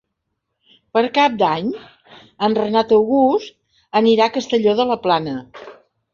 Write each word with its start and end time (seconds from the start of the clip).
Per 0.97 1.03
Cap 1.17 1.35
d'Any 1.41 1.69
en 2.47 2.57
Renat 2.61 2.95
August 2.99 3.55
anirà 4.01 4.27
a 4.31 4.35
Castelló 4.41 4.77
de 4.83 4.89
la 4.95 4.99
Plana. 5.07 5.39